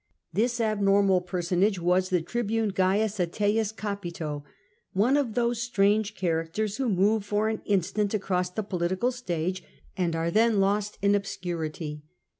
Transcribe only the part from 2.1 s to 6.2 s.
tribune C. Ateius Oapito, one of those strange